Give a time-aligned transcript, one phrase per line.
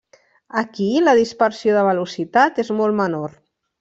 [0.61, 3.37] Aquí, la dispersió de velocitat és molt menor.